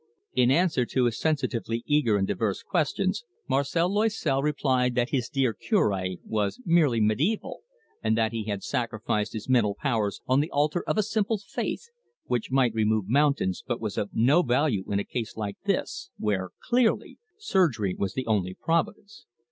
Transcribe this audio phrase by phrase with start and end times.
[0.33, 5.53] In answer to his sensitively eager and diverse questions, Marcel Loisel replied that his dear
[5.53, 5.93] Cure
[6.25, 7.61] was merely mediaeval,
[8.01, 11.89] and that he had sacrificed his mental powers on the altar of a simple faith,
[12.25, 16.49] which might remove mountains but was of no value in a case like this, where,
[16.67, 19.27] clearly, surgery was the only providence.